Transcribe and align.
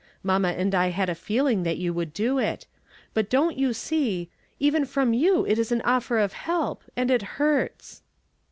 Mamma 0.23 0.47
and 0.47 0.73
I 0.73 0.87
had 0.87 1.11
a 1.11 1.13
feeling 1.13 1.61
that 1.61 1.77
you 1.77 1.93
would 1.93 2.11
do 2.11 2.39
it. 2.39 2.65
But 3.13 3.29
don't 3.29 3.55
you 3.55 3.71
see, 3.71 4.31
even 4.59 4.83
from 4.83 5.13
you 5.13 5.45
it 5.45 5.59
is 5.59 5.71
an 5.71 5.83
offer 5.83 6.17
of 6.17 6.33
help, 6.33 6.83
and 6.97 7.11
it 7.11 7.21
hurts." 7.37 8.01